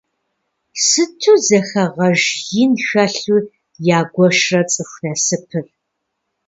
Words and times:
Сыту 0.85 1.35
зэхэгъэж 1.47 2.21
ин 2.63 2.71
хэлъу 2.87 3.39
ягуэшрэ 3.99 4.61
цӏыху 4.71 5.01
насыпыр. 5.03 5.65